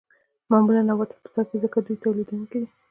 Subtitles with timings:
[0.51, 2.67] معمولاً نباتات په سر کې دي ځکه دوی تولیدونکي دي